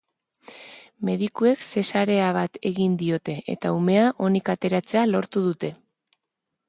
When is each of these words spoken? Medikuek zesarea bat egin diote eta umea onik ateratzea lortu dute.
Medikuek 1.09 1.65
zesarea 1.65 2.31
bat 2.37 2.57
egin 2.71 2.95
diote 3.03 3.35
eta 3.55 3.75
umea 3.81 4.09
onik 4.29 4.51
ateratzea 4.55 5.05
lortu 5.13 5.45
dute. 5.51 5.73